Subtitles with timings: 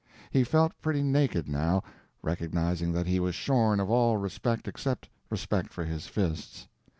[0.31, 1.83] He felt pretty naked now,
[2.23, 6.67] recognizing that he was shorn of all respect except respect for his fists.